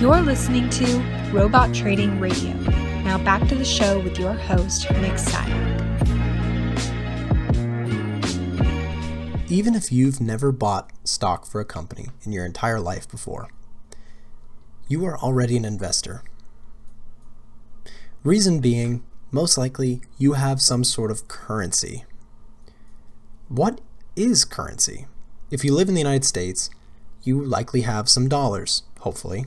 You're 0.00 0.22
listening 0.22 0.70
to 0.70 1.30
Robot 1.30 1.74
Trading 1.74 2.18
Radio. 2.18 2.54
Now 3.04 3.22
back 3.22 3.46
to 3.48 3.54
the 3.54 3.66
show 3.66 4.00
with 4.00 4.18
your 4.18 4.32
host, 4.32 4.90
Nick 4.92 5.12
Sayak. 5.12 5.50
Even 9.50 9.74
if 9.74 9.92
you've 9.92 10.18
never 10.18 10.52
bought 10.52 10.90
stock 11.04 11.44
for 11.44 11.60
a 11.60 11.66
company 11.66 12.06
in 12.22 12.32
your 12.32 12.46
entire 12.46 12.80
life 12.80 13.10
before, 13.10 13.50
you 14.88 15.04
are 15.04 15.18
already 15.18 15.58
an 15.58 15.66
investor. 15.66 16.22
Reason 18.24 18.58
being, 18.58 19.04
most 19.30 19.58
likely 19.58 20.00
you 20.16 20.32
have 20.32 20.62
some 20.62 20.82
sort 20.82 21.10
of 21.10 21.28
currency. 21.28 22.04
What 23.48 23.82
is 24.16 24.46
currency? 24.46 25.08
If 25.50 25.62
you 25.62 25.74
live 25.74 25.88
in 25.88 25.94
the 25.94 26.00
United 26.00 26.24
States, 26.24 26.70
you 27.22 27.44
likely 27.44 27.82
have 27.82 28.08
some 28.08 28.30
dollars, 28.30 28.84
hopefully. 29.00 29.44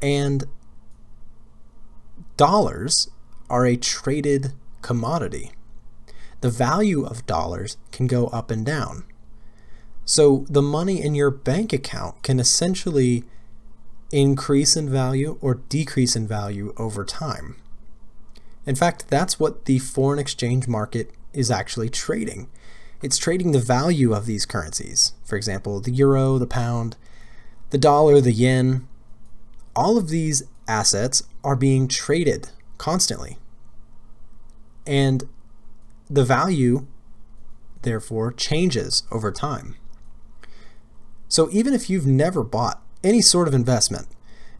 And 0.00 0.44
dollars 2.36 3.10
are 3.50 3.66
a 3.66 3.76
traded 3.76 4.52
commodity. 4.82 5.52
The 6.40 6.50
value 6.50 7.04
of 7.04 7.26
dollars 7.26 7.76
can 7.90 8.06
go 8.06 8.28
up 8.28 8.50
and 8.50 8.64
down. 8.64 9.04
So 10.04 10.46
the 10.48 10.62
money 10.62 11.02
in 11.02 11.14
your 11.14 11.30
bank 11.30 11.72
account 11.72 12.22
can 12.22 12.40
essentially 12.40 13.24
increase 14.10 14.76
in 14.76 14.88
value 14.88 15.36
or 15.40 15.56
decrease 15.68 16.16
in 16.16 16.26
value 16.26 16.72
over 16.78 17.04
time. 17.04 17.56
In 18.64 18.74
fact, 18.74 19.08
that's 19.08 19.40
what 19.40 19.64
the 19.64 19.78
foreign 19.78 20.18
exchange 20.18 20.68
market 20.68 21.10
is 21.32 21.50
actually 21.50 21.88
trading. 21.88 22.48
It's 23.02 23.18
trading 23.18 23.52
the 23.52 23.58
value 23.58 24.12
of 24.12 24.26
these 24.26 24.46
currencies. 24.46 25.12
For 25.24 25.36
example, 25.36 25.80
the 25.80 25.90
euro, 25.90 26.38
the 26.38 26.46
pound, 26.46 26.96
the 27.70 27.78
dollar, 27.78 28.20
the 28.20 28.32
yen. 28.32 28.88
All 29.78 29.96
of 29.96 30.08
these 30.08 30.42
assets 30.66 31.22
are 31.44 31.54
being 31.54 31.86
traded 31.86 32.48
constantly. 32.78 33.38
And 34.84 35.28
the 36.10 36.24
value, 36.24 36.88
therefore, 37.82 38.32
changes 38.32 39.04
over 39.12 39.30
time. 39.30 39.76
So 41.28 41.48
even 41.52 41.74
if 41.74 41.88
you've 41.88 42.08
never 42.08 42.42
bought 42.42 42.82
any 43.04 43.20
sort 43.20 43.46
of 43.46 43.54
investment, 43.54 44.08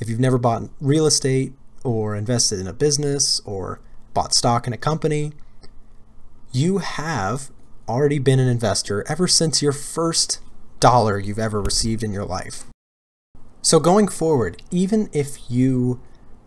if 0.00 0.10
you've 0.10 0.20
never 0.20 0.36
bought 0.36 0.68
real 0.82 1.06
estate 1.06 1.54
or 1.82 2.14
invested 2.14 2.60
in 2.60 2.66
a 2.66 2.74
business 2.74 3.40
or 3.46 3.80
bought 4.12 4.34
stock 4.34 4.66
in 4.66 4.74
a 4.74 4.76
company, 4.76 5.32
you 6.52 6.76
have 6.76 7.50
already 7.88 8.18
been 8.18 8.38
an 8.38 8.48
investor 8.48 9.02
ever 9.08 9.26
since 9.26 9.62
your 9.62 9.72
first 9.72 10.40
dollar 10.78 11.18
you've 11.18 11.38
ever 11.38 11.62
received 11.62 12.02
in 12.02 12.12
your 12.12 12.26
life. 12.26 12.66
So 13.66 13.80
going 13.80 14.06
forward, 14.06 14.62
even 14.70 15.10
if 15.12 15.50
you 15.50 16.00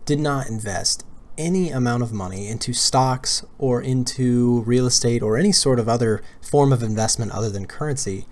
did 0.06 0.18
not 0.18 0.48
invest 0.48 1.04
any 1.36 1.68
amount 1.68 2.02
of 2.02 2.14
money 2.14 2.48
into 2.48 2.72
stocks 2.72 3.44
or 3.58 3.82
into 3.82 4.62
real 4.62 4.86
estate 4.86 5.22
or 5.22 5.36
any 5.36 5.52
sort 5.52 5.78
of 5.78 5.86
other 5.86 6.22
form 6.40 6.72
of 6.72 6.82
investment 6.82 7.32
other 7.32 7.50
than 7.50 7.66
currency, 7.66 8.24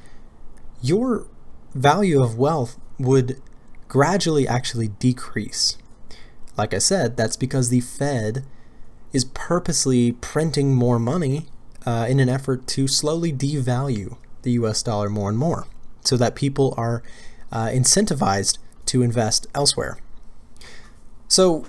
your 0.81 1.27
value 1.75 2.23
of 2.23 2.39
wealth 2.39 2.79
would 2.99 3.43
gradually 3.89 4.49
actually 4.49 4.89
decrease. 4.89 5.77
Like 6.57 6.73
I 6.73 6.79
said, 6.79 7.15
that's 7.15 7.37
because 7.37 7.69
the 7.69 7.83
Fed 7.83 8.47
is 9.13 9.27
purposely 9.27 10.13
printing 10.13 10.75
more 10.75 10.99
money 10.99 11.45
uh, 11.85 12.07
in 12.09 12.21
an 12.21 12.31
effort 12.31 12.67
to 12.69 12.89
slowly 12.89 13.35
devalue 13.35 14.17
the 14.45 14.53
US 14.53 14.83
dollar 14.83 15.11
more 15.11 15.29
and 15.29 15.37
more 15.37 15.67
so 16.01 16.17
that 16.17 16.35
people 16.35 16.73
are 16.79 17.03
uh, 17.53 17.67
incentivized 17.67 18.57
to 18.89 19.03
invest 19.03 19.47
elsewhere. 19.55 19.99
So, 21.29 21.65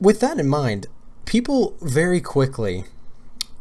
with 0.00 0.20
that 0.20 0.38
in 0.38 0.48
mind, 0.48 0.86
people 1.24 1.76
very 1.80 2.20
quickly, 2.20 2.84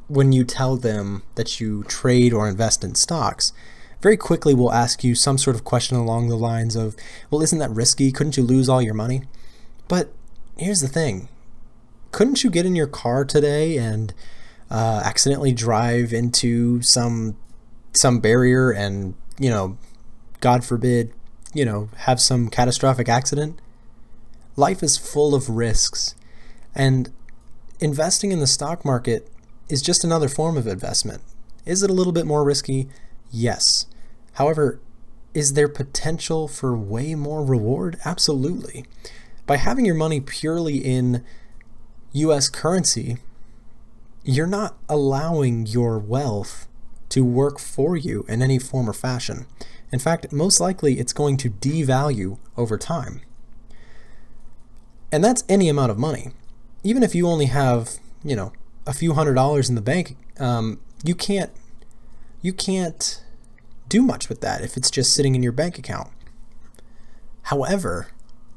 when 0.07 0.31
you 0.31 0.43
tell 0.43 0.75
them 0.75 1.23
that 1.35 1.59
you 1.59 1.83
trade 1.83 2.33
or 2.33 2.47
invest 2.47 2.83
in 2.83 2.95
stocks, 2.95 3.53
very 4.01 4.17
quickly 4.17 4.53
will 4.53 4.73
ask 4.73 5.03
you 5.03 5.13
some 5.15 5.37
sort 5.37 5.55
of 5.55 5.63
question 5.63 5.95
along 5.95 6.27
the 6.27 6.35
lines 6.35 6.75
of, 6.75 6.95
well, 7.29 7.41
isn't 7.41 7.59
that 7.59 7.69
risky? 7.69 8.11
Couldn't 8.11 8.35
you 8.35 8.43
lose 8.43 8.67
all 8.67 8.81
your 8.81 8.95
money? 8.95 9.23
But 9.87 10.11
here's 10.57 10.81
the 10.81 10.87
thing 10.87 11.29
couldn't 12.11 12.43
you 12.43 12.49
get 12.49 12.65
in 12.65 12.75
your 12.75 12.87
car 12.87 13.25
today 13.25 13.77
and 13.77 14.13
uh, 14.69 15.01
accidentally 15.03 15.51
drive 15.51 16.13
into 16.13 16.81
some 16.81 17.35
some 17.93 18.19
barrier 18.19 18.71
and 18.71 19.15
you 19.39 19.49
know 19.49 19.77
god 20.39 20.63
forbid 20.63 21.13
you 21.53 21.65
know 21.65 21.89
have 21.97 22.19
some 22.19 22.49
catastrophic 22.49 23.09
accident 23.09 23.59
life 24.55 24.83
is 24.83 24.97
full 24.97 25.33
of 25.33 25.49
risks 25.49 26.15
and 26.75 27.11
investing 27.79 28.31
in 28.31 28.39
the 28.39 28.47
stock 28.47 28.85
market 28.85 29.27
is 29.69 29.81
just 29.81 30.03
another 30.03 30.27
form 30.29 30.57
of 30.57 30.67
investment 30.67 31.21
is 31.65 31.83
it 31.83 31.89
a 31.89 31.93
little 31.93 32.13
bit 32.13 32.25
more 32.25 32.43
risky 32.43 32.87
yes 33.31 33.85
However, 34.33 34.79
is 35.33 35.53
there 35.53 35.67
potential 35.67 36.47
for 36.47 36.77
way 36.77 37.15
more 37.15 37.43
reward? 37.43 37.97
Absolutely. 38.05 38.85
By 39.45 39.57
having 39.57 39.85
your 39.85 39.95
money 39.95 40.19
purely 40.19 40.77
in 40.77 41.23
US 42.13 42.49
currency, 42.49 43.17
you're 44.23 44.47
not 44.47 44.77
allowing 44.87 45.65
your 45.65 45.97
wealth 45.99 46.67
to 47.09 47.25
work 47.25 47.59
for 47.59 47.97
you 47.97 48.25
in 48.27 48.41
any 48.41 48.59
form 48.59 48.89
or 48.89 48.93
fashion. 48.93 49.45
In 49.91 49.99
fact, 49.99 50.31
most 50.31 50.59
likely 50.59 50.99
it's 50.99 51.13
going 51.13 51.37
to 51.37 51.49
devalue 51.49 52.37
over 52.57 52.77
time. 52.77 53.21
And 55.11 55.23
that's 55.23 55.43
any 55.49 55.67
amount 55.67 55.91
of 55.91 55.99
money. 55.99 56.31
Even 56.83 57.03
if 57.03 57.13
you 57.13 57.27
only 57.27 57.47
have, 57.47 57.97
you 58.23 58.35
know, 58.35 58.53
a 58.87 58.93
few 58.93 59.13
hundred 59.13 59.33
dollars 59.33 59.69
in 59.69 59.75
the 59.75 59.81
bank, 59.81 60.15
um, 60.39 60.79
you 61.03 61.15
can't 61.15 61.51
you 62.41 62.53
can't 62.53 63.21
do 63.87 64.01
much 64.01 64.29
with 64.29 64.41
that 64.41 64.63
if 64.63 64.77
it's 64.77 64.89
just 64.89 65.13
sitting 65.13 65.35
in 65.35 65.43
your 65.43 65.51
bank 65.51 65.77
account. 65.77 66.09
However, 67.43 68.07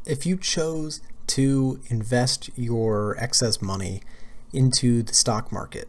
if 0.07 0.25
you 0.25 0.37
chose 0.37 1.01
to 1.27 1.81
invest 1.89 2.51
your 2.57 3.17
excess 3.19 3.61
money 3.61 4.01
into 4.53 5.03
the 5.03 5.13
stock 5.13 5.51
market, 5.51 5.89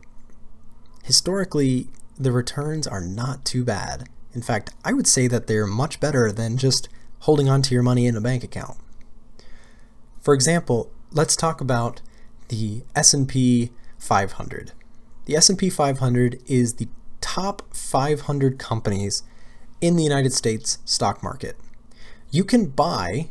historically, 1.04 1.90
the 2.18 2.32
returns 2.32 2.88
are 2.88 3.02
not 3.02 3.46
too 3.46 3.64
bad. 3.64 4.10
In 4.36 4.42
fact, 4.42 4.72
I 4.84 4.92
would 4.94 5.08
say 5.08 5.28
that 5.28 5.48
they're 5.48 5.66
much 5.66 6.00
better 6.02 6.32
than 6.32 6.58
just 6.58 6.90
holding 7.20 7.48
on 7.48 7.62
to 7.64 7.74
your 7.74 7.82
money 7.82 8.06
in 8.06 8.18
a 8.18 8.22
bank 8.22 8.44
account. 8.44 8.78
For 10.20 10.34
example, 10.34 10.92
let's 11.12 11.36
talk 11.38 11.62
about 11.62 12.02
the 12.50 12.84
S&P 12.96 13.72
500. 13.98 14.74
The 15.26 15.36
S&P 15.38 15.70
500 15.70 16.42
is 16.46 16.76
the 16.76 16.90
top 17.22 17.74
500 17.74 18.60
companies 18.60 19.24
in 19.80 19.96
the 19.96 20.04
United 20.04 20.34
States 20.34 20.80
stock 20.84 21.24
market. 21.24 21.56
You 22.30 22.44
can 22.44 22.68
buy 22.68 23.30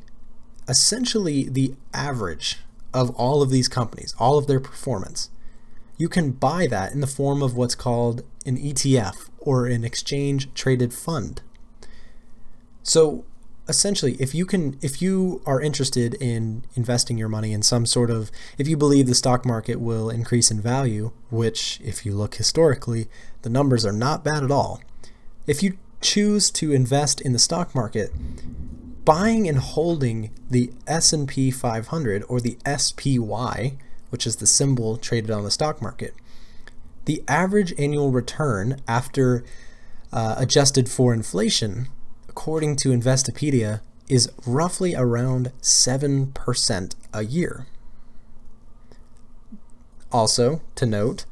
essentially 0.67 1.49
the 1.49 1.75
average 1.93 2.61
of 2.95 3.11
all 3.11 3.43
of 3.43 3.51
these 3.51 3.69
companies, 3.69 4.15
all 4.19 4.39
of 4.39 4.47
their 4.47 4.61
performance. 4.61 5.29
You 5.99 6.09
can 6.09 6.33
buy 6.33 6.67
that 6.69 6.93
in 6.93 7.01
the 7.01 7.07
form 7.07 7.43
of 7.43 7.55
what's 7.55 7.75
called 7.75 8.23
an 8.47 8.57
ETF 8.57 9.29
or 9.45 9.67
an 9.67 9.85
exchange 9.85 10.53
traded 10.55 10.93
fund. 10.93 11.43
So 12.83 13.25
essentially 13.67 14.15
if 14.21 14.35
you 14.35 14.45
can 14.45 14.79
if 14.83 15.01
you 15.01 15.41
are 15.47 15.59
interested 15.59 16.13
in 16.21 16.63
investing 16.75 17.17
your 17.17 17.31
money 17.31 17.51
in 17.51 17.63
some 17.63 17.87
sort 17.87 18.11
of 18.11 18.31
if 18.59 18.69
you 18.69 18.77
believe 18.77 19.07
the 19.07 19.15
stock 19.15 19.47
market 19.47 19.81
will 19.81 20.11
increase 20.11 20.51
in 20.51 20.61
value 20.61 21.11
which 21.31 21.81
if 21.83 22.05
you 22.05 22.13
look 22.13 22.35
historically 22.35 23.09
the 23.41 23.49
numbers 23.49 23.87
are 23.87 23.93
not 23.93 24.23
bad 24.23 24.45
at 24.45 24.51
all 24.51 24.83
if 25.47 25.63
you 25.63 25.79
choose 26.05 26.51
to 26.51 26.73
invest 26.73 27.21
in 27.21 27.33
the 27.33 27.39
stock 27.39 27.75
market, 27.75 28.13
buying 29.05 29.49
and 29.49 29.59
holding 29.59 30.31
the 30.51 30.71
S&P 30.87 31.51
500 31.51 32.25
or 32.29 32.41
the 32.41 32.59
SPY, 32.65 33.77
which 34.11 34.27
is 34.27 34.37
the 34.37 34.47
symbol 34.47 34.97
traded 34.97 35.31
on 35.31 35.45
the 35.45 35.51
stock 35.51 35.83
market, 35.83 36.15
the 37.05 37.23
average 37.29 37.73
annual 37.79 38.11
return 38.11 38.81
after 38.89 39.45
uh, 40.13 40.35
adjusted 40.39 40.89
for 40.89 41.13
inflation, 41.13 41.89
according 42.29 42.77
to 42.77 42.91
Investopedia, 42.91 43.81
is 44.09 44.31
roughly 44.47 44.95
around 44.95 45.53
7% 45.61 46.95
a 47.13 47.25
year. 47.25 47.67
Also, 50.13 50.63
to 50.77 50.87
note, 50.87 51.25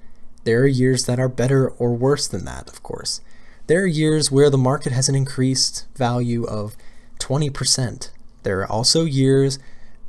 there 0.44 0.62
are 0.62 0.66
years 0.66 1.06
that 1.06 1.20
are 1.20 1.28
better 1.28 1.68
or 1.70 1.94
worse 1.94 2.26
than 2.26 2.44
that, 2.44 2.68
of 2.68 2.82
course. 2.82 3.20
There 3.68 3.82
are 3.82 3.86
years 3.86 4.32
where 4.32 4.50
the 4.50 4.58
market 4.58 4.92
has 4.92 5.08
an 5.08 5.14
increased 5.14 5.86
value 5.96 6.44
of 6.44 6.76
20%. 7.20 8.10
There 8.42 8.60
are 8.60 8.66
also 8.66 9.04
years, 9.04 9.60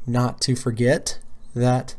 not 0.08 0.42
to 0.42 0.56
forget, 0.56 1.20
that 1.56 1.96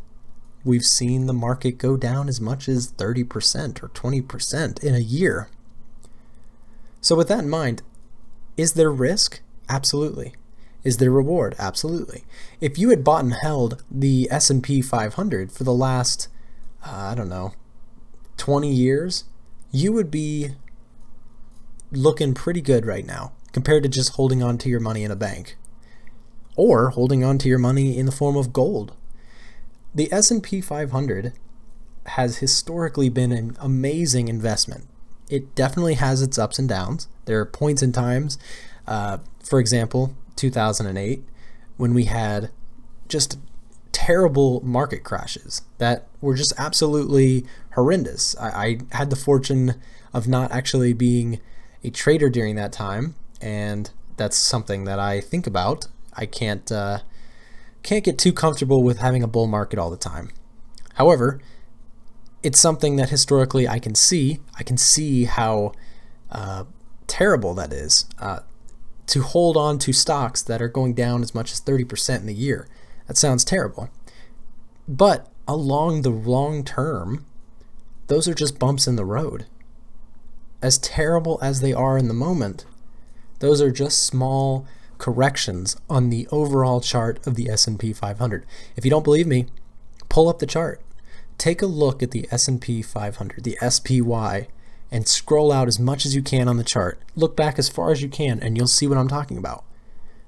we've 0.64 0.84
seen 0.84 1.26
the 1.26 1.32
market 1.32 1.78
go 1.78 1.96
down 1.96 2.28
as 2.28 2.40
much 2.40 2.68
as 2.68 2.92
30% 2.92 3.82
or 3.82 3.88
20% 3.88 4.82
in 4.82 4.94
a 4.94 4.98
year. 4.98 5.48
So, 7.00 7.14
with 7.14 7.28
that 7.28 7.40
in 7.40 7.50
mind, 7.50 7.82
is 8.56 8.72
there 8.72 8.90
risk? 8.90 9.40
Absolutely. 9.68 10.34
Is 10.82 10.98
there 10.98 11.10
reward? 11.10 11.54
Absolutely. 11.58 12.24
If 12.60 12.78
you 12.78 12.90
had 12.90 13.04
bought 13.04 13.24
and 13.24 13.34
held 13.34 13.82
the 13.90 14.28
S&P 14.30 14.82
500 14.82 15.52
for 15.52 15.64
the 15.64 15.72
last 15.72 16.28
uh, 16.84 17.10
I 17.12 17.14
don't 17.14 17.28
know 17.28 17.52
20 18.36 18.70
years, 18.70 19.24
you 19.70 19.92
would 19.92 20.10
be 20.10 20.50
looking 21.92 22.34
pretty 22.34 22.60
good 22.60 22.84
right 22.84 23.06
now 23.06 23.32
compared 23.52 23.82
to 23.84 23.88
just 23.88 24.14
holding 24.14 24.42
on 24.42 24.58
to 24.58 24.68
your 24.68 24.80
money 24.80 25.04
in 25.04 25.10
a 25.10 25.16
bank 25.16 25.56
or 26.56 26.90
holding 26.90 27.24
on 27.24 27.38
to 27.38 27.48
your 27.48 27.58
money 27.58 27.96
in 27.96 28.06
the 28.06 28.12
form 28.12 28.36
of 28.36 28.52
gold. 28.52 28.94
The 29.94 30.12
S&P 30.12 30.60
500 30.60 31.32
has 32.06 32.38
historically 32.38 33.08
been 33.08 33.32
an 33.32 33.56
amazing 33.60 34.28
investment. 34.28 34.86
It 35.30 35.54
definitely 35.54 35.94
has 35.94 36.20
its 36.20 36.38
ups 36.38 36.58
and 36.58 36.68
downs. 36.68 37.08
There 37.26 37.40
are 37.40 37.46
points 37.46 37.82
in 37.82 37.92
times, 37.92 38.36
uh, 38.86 39.18
for 39.42 39.60
example, 39.60 40.14
2008, 40.36 41.22
when 41.76 41.94
we 41.94 42.04
had 42.04 42.50
just 43.08 43.38
terrible 43.92 44.60
market 44.64 45.04
crashes 45.04 45.62
that 45.78 46.08
were 46.20 46.34
just 46.34 46.52
absolutely 46.58 47.46
horrendous. 47.74 48.36
I, 48.38 48.48
I 48.92 48.96
had 48.96 49.10
the 49.10 49.16
fortune 49.16 49.80
of 50.12 50.26
not 50.26 50.50
actually 50.52 50.92
being 50.92 51.40
a 51.84 51.90
trader 51.90 52.28
during 52.28 52.56
that 52.56 52.72
time, 52.72 53.14
and 53.40 53.90
that's 54.16 54.36
something 54.36 54.84
that 54.84 54.98
I 54.98 55.20
think 55.20 55.46
about. 55.46 55.86
I 56.14 56.26
can't 56.26 56.70
uh, 56.70 56.98
can't 57.84 58.02
get 58.02 58.18
too 58.18 58.32
comfortable 58.32 58.82
with 58.82 58.98
having 58.98 59.22
a 59.22 59.28
bull 59.28 59.46
market 59.46 59.78
all 59.78 59.90
the 59.90 59.96
time. 59.96 60.30
However, 60.94 61.40
it's 62.42 62.58
something 62.58 62.96
that 62.96 63.10
historically 63.10 63.68
I 63.68 63.78
can 63.78 63.94
see. 63.94 64.40
I 64.58 64.62
can 64.62 64.76
see 64.76 65.24
how 65.24 65.72
uh, 66.32 66.64
terrible 67.06 67.54
that 67.54 67.72
is. 67.72 68.06
Uh, 68.18 68.40
to 69.06 69.20
hold 69.20 69.56
on 69.56 69.78
to 69.78 69.92
stocks 69.92 70.42
that 70.42 70.62
are 70.62 70.68
going 70.68 70.94
down 70.94 71.22
as 71.22 71.34
much 71.34 71.52
as 71.52 71.60
30% 71.60 72.20
in 72.20 72.26
the 72.26 72.34
year. 72.34 72.66
That 73.06 73.18
sounds 73.18 73.44
terrible. 73.44 73.90
But 74.88 75.30
along 75.46 76.02
the 76.02 76.10
long 76.10 76.64
term, 76.64 77.26
those 78.06 78.26
are 78.26 78.34
just 78.34 78.58
bumps 78.58 78.86
in 78.86 78.96
the 78.96 79.04
road. 79.04 79.44
As 80.62 80.78
terrible 80.78 81.38
as 81.42 81.60
they 81.60 81.74
are 81.74 81.98
in 81.98 82.08
the 82.08 82.14
moment, 82.14 82.64
those 83.40 83.60
are 83.60 83.70
just 83.70 84.06
small 84.06 84.66
corrections 84.98 85.76
on 85.88 86.10
the 86.10 86.28
overall 86.30 86.80
chart 86.80 87.24
of 87.26 87.34
the 87.34 87.48
S&P 87.48 87.92
500. 87.92 88.46
If 88.76 88.84
you 88.84 88.90
don't 88.90 89.04
believe 89.04 89.26
me, 89.26 89.46
pull 90.08 90.28
up 90.28 90.38
the 90.38 90.46
chart. 90.46 90.80
Take 91.38 91.62
a 91.62 91.66
look 91.66 92.02
at 92.02 92.12
the 92.12 92.28
S&P 92.30 92.82
500, 92.82 93.42
the 93.44 93.58
SPY, 93.68 94.48
and 94.90 95.08
scroll 95.08 95.50
out 95.50 95.68
as 95.68 95.80
much 95.80 96.06
as 96.06 96.14
you 96.14 96.22
can 96.22 96.46
on 96.46 96.56
the 96.56 96.64
chart. 96.64 97.00
Look 97.16 97.36
back 97.36 97.58
as 97.58 97.68
far 97.68 97.90
as 97.90 98.02
you 98.02 98.08
can 98.08 98.40
and 98.40 98.56
you'll 98.56 98.66
see 98.66 98.86
what 98.86 98.98
I'm 98.98 99.08
talking 99.08 99.36
about. 99.36 99.64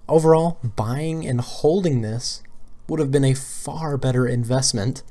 Overall, 0.09 0.59
buying 0.63 1.27
and 1.27 1.41
holding 1.41 2.03
this 2.03 2.43
would 2.89 3.01
have 3.01 3.11
been 3.11 3.25
a 3.25 3.35
far 3.35 3.97
better 3.97 4.27
investment 4.27 5.03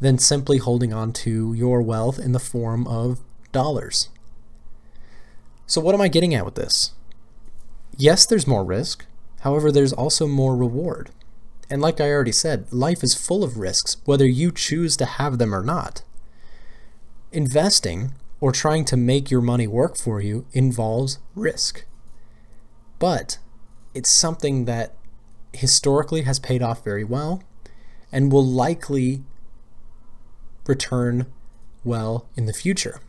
than 0.00 0.18
simply 0.18 0.58
holding 0.58 0.92
on 0.92 1.12
to 1.12 1.52
your 1.54 1.82
wealth 1.82 2.18
in 2.18 2.32
the 2.32 2.38
form 2.38 2.86
of 2.86 3.20
dollars. 3.52 4.08
So, 5.66 5.80
what 5.80 5.94
am 5.94 6.00
I 6.00 6.08
getting 6.08 6.34
at 6.34 6.44
with 6.44 6.54
this? 6.54 6.92
Yes, 7.98 8.24
there's 8.24 8.46
more 8.46 8.64
risk. 8.64 9.06
However, 9.40 9.72
there's 9.72 9.92
also 9.92 10.28
more 10.28 10.56
reward. 10.56 11.10
And 11.68 11.82
like 11.82 12.00
I 12.00 12.10
already 12.10 12.32
said, 12.32 12.72
life 12.72 13.02
is 13.02 13.14
full 13.14 13.42
of 13.42 13.58
risks, 13.58 13.96
whether 14.04 14.24
you 14.26 14.52
choose 14.52 14.96
to 14.98 15.04
have 15.04 15.38
them 15.38 15.52
or 15.52 15.64
not. 15.64 16.02
Investing 17.32 18.12
or 18.40 18.52
trying 18.52 18.84
to 18.86 18.96
make 18.96 19.32
your 19.32 19.40
money 19.40 19.66
work 19.66 19.96
for 19.96 20.20
you 20.20 20.46
involves 20.52 21.18
risk. 21.34 21.84
But 23.00 23.38
it's 23.94 24.10
something 24.10 24.64
that 24.66 24.94
historically 25.52 26.22
has 26.22 26.38
paid 26.38 26.62
off 26.62 26.84
very 26.84 27.04
well 27.04 27.42
and 28.12 28.30
will 28.30 28.46
likely 28.46 29.24
return 30.68 31.26
well 31.82 32.28
in 32.36 32.46
the 32.46 32.52
future. 32.52 33.00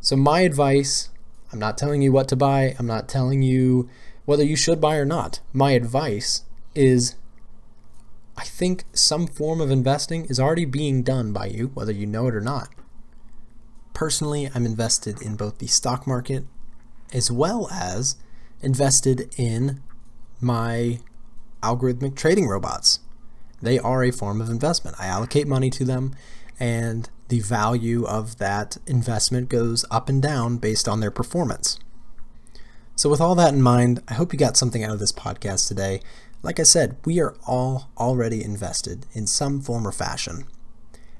So, 0.00 0.14
my 0.16 0.40
advice 0.40 1.08
I'm 1.54 1.60
not 1.60 1.78
telling 1.78 2.02
you 2.02 2.10
what 2.10 2.26
to 2.28 2.36
buy, 2.36 2.74
I'm 2.80 2.86
not 2.88 3.08
telling 3.08 3.40
you 3.40 3.88
whether 4.24 4.42
you 4.42 4.56
should 4.56 4.80
buy 4.80 4.96
or 4.96 5.04
not. 5.04 5.38
My 5.52 5.70
advice 5.70 6.42
is 6.74 7.14
I 8.36 8.42
think 8.42 8.82
some 8.92 9.28
form 9.28 9.60
of 9.60 9.70
investing 9.70 10.24
is 10.24 10.40
already 10.40 10.64
being 10.64 11.04
done 11.04 11.32
by 11.32 11.46
you, 11.46 11.70
whether 11.74 11.92
you 11.92 12.06
know 12.06 12.26
it 12.26 12.34
or 12.34 12.40
not. 12.40 12.70
Personally, 13.92 14.50
I'm 14.52 14.66
invested 14.66 15.22
in 15.22 15.36
both 15.36 15.58
the 15.58 15.68
stock 15.68 16.08
market 16.08 16.44
as 17.12 17.30
well 17.30 17.68
as 17.70 18.16
invested 18.60 19.32
in 19.38 19.80
my 20.40 20.98
algorithmic 21.62 22.16
trading 22.16 22.48
robots. 22.48 22.98
They 23.62 23.78
are 23.78 24.02
a 24.02 24.10
form 24.10 24.40
of 24.40 24.50
investment. 24.50 24.96
I 24.98 25.06
allocate 25.06 25.46
money 25.46 25.70
to 25.70 25.84
them, 25.84 26.16
and 26.58 27.08
the 27.34 27.40
value 27.40 28.04
of 28.06 28.38
that 28.38 28.76
investment 28.86 29.48
goes 29.48 29.84
up 29.90 30.08
and 30.08 30.22
down 30.22 30.56
based 30.56 30.86
on 30.86 31.00
their 31.00 31.10
performance. 31.10 31.80
So, 32.94 33.10
with 33.10 33.20
all 33.20 33.34
that 33.34 33.52
in 33.52 33.60
mind, 33.60 34.00
I 34.06 34.14
hope 34.14 34.32
you 34.32 34.38
got 34.38 34.56
something 34.56 34.84
out 34.84 34.92
of 34.92 35.00
this 35.00 35.10
podcast 35.10 35.66
today. 35.66 36.00
Like 36.44 36.60
I 36.60 36.62
said, 36.62 36.96
we 37.04 37.18
are 37.18 37.34
all 37.44 37.90
already 37.98 38.44
invested 38.44 39.06
in 39.14 39.26
some 39.26 39.60
form 39.60 39.84
or 39.84 39.90
fashion. 39.90 40.44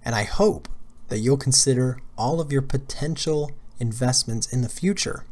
And 0.04 0.14
I 0.14 0.22
hope 0.22 0.68
that 1.08 1.18
you'll 1.18 1.36
consider 1.36 1.98
all 2.16 2.40
of 2.40 2.52
your 2.52 2.62
potential 2.62 3.50
investments 3.80 4.52
in 4.52 4.60
the 4.60 4.68
future 4.68 5.24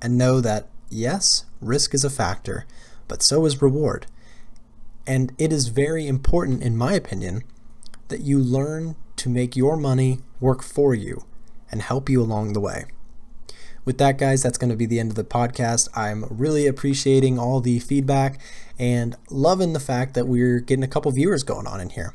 and 0.00 0.18
know 0.18 0.40
that, 0.40 0.66
yes, 0.90 1.44
risk 1.60 1.94
is 1.94 2.04
a 2.04 2.10
factor, 2.10 2.66
but 3.06 3.22
so 3.22 3.46
is 3.46 3.62
reward. 3.62 4.06
And 5.06 5.32
it 5.38 5.52
is 5.52 5.68
very 5.68 6.08
important, 6.08 6.60
in 6.60 6.76
my 6.76 6.94
opinion, 6.94 7.44
that 8.08 8.22
you 8.22 8.40
learn 8.40 8.96
to 9.22 9.28
make 9.28 9.54
your 9.54 9.76
money 9.76 10.18
work 10.40 10.64
for 10.64 10.96
you 10.96 11.24
and 11.70 11.80
help 11.80 12.10
you 12.10 12.20
along 12.20 12.54
the 12.54 12.60
way. 12.60 12.86
With 13.84 13.98
that, 13.98 14.18
guys, 14.18 14.42
that's 14.42 14.58
going 14.58 14.70
to 14.70 14.76
be 14.76 14.84
the 14.84 14.98
end 14.98 15.10
of 15.10 15.16
the 15.16 15.22
podcast. 15.22 15.88
I'm 15.94 16.24
really 16.28 16.66
appreciating 16.66 17.38
all 17.38 17.60
the 17.60 17.78
feedback 17.78 18.40
and 18.80 19.14
loving 19.30 19.74
the 19.74 19.80
fact 19.80 20.14
that 20.14 20.26
we're 20.26 20.58
getting 20.58 20.82
a 20.82 20.88
couple 20.88 21.10
viewers 21.12 21.44
going 21.44 21.68
on 21.68 21.80
in 21.80 21.90
here. 21.90 22.14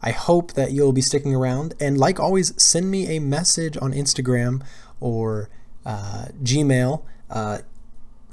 I 0.00 0.12
hope 0.12 0.54
that 0.54 0.72
you'll 0.72 0.94
be 0.94 1.02
sticking 1.02 1.34
around. 1.34 1.74
And 1.78 1.98
like 1.98 2.18
always, 2.18 2.54
send 2.62 2.90
me 2.90 3.14
a 3.14 3.18
message 3.18 3.76
on 3.76 3.92
Instagram 3.92 4.64
or 4.98 5.50
uh, 5.84 6.26
Gmail. 6.42 7.02
Uh, 7.28 7.58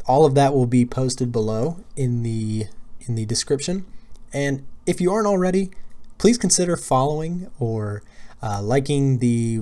all 0.06 0.26
of 0.26 0.34
that 0.36 0.54
will 0.54 0.66
be 0.66 0.86
posted 0.86 1.32
below 1.32 1.84
in 1.98 2.24
the 2.24 2.68
in 3.02 3.16
the 3.16 3.26
description. 3.26 3.86
And 4.32 4.66
if 4.86 5.02
you 5.02 5.12
aren't 5.12 5.28
already, 5.28 5.72
please 6.18 6.38
consider 6.38 6.78
following 6.78 7.50
or 7.60 8.02
uh, 8.44 8.62
liking 8.62 9.20
the 9.20 9.62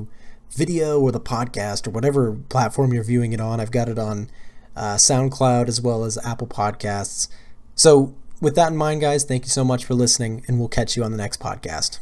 video 0.52 1.00
or 1.00 1.12
the 1.12 1.20
podcast 1.20 1.88
or 1.88 1.92
whatever 1.92 2.34
platform 2.50 2.92
you're 2.92 3.04
viewing 3.04 3.32
it 3.32 3.40
on. 3.40 3.60
I've 3.62 3.72
got 3.72 3.88
it 3.88 4.00
on 4.00 4.30
uh, 4.76 4.96
SoundCloud 4.96 5.68
as 5.68 5.80
well 5.80 6.04
as 6.04 6.18
Apple 6.26 6.48
Podcasts. 6.48 7.28
So 7.76 8.16
with 8.42 8.56
that 8.56 8.72
in 8.72 8.78
mind, 8.78 9.02
guys, 9.02 9.24
thank 9.24 9.46
you 9.46 9.50
so 9.50 9.64
much 9.64 9.86
for 9.86 9.94
listening, 9.94 10.44
and 10.48 10.60
we'll 10.60 10.68
catch 10.68 10.98
you 10.98 11.04
on 11.04 11.12
the 11.12 11.18
next 11.18 11.40
podcast. 11.40 12.00